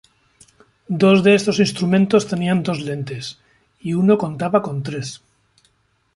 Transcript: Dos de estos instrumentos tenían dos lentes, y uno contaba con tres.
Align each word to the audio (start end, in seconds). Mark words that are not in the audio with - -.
Dos 1.03 1.21
de 1.25 1.35
estos 1.35 1.59
instrumentos 1.65 2.25
tenían 2.31 2.63
dos 2.63 2.79
lentes, 2.87 3.39
y 3.79 3.93
uno 3.93 4.17
contaba 4.17 4.63
con 4.63 4.81
tres. 4.81 5.21